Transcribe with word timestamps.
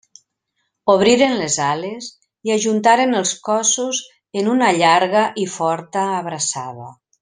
Obriren 0.93 1.35
les 1.41 1.57
ales 1.65 2.07
i 2.49 2.53
ajuntaren 2.57 3.15
els 3.21 3.35
cossos 3.51 4.03
en 4.43 4.53
una 4.57 4.75
llarga 4.83 5.27
i 5.47 5.49
forta 5.61 6.13
«abraçada». 6.21 6.95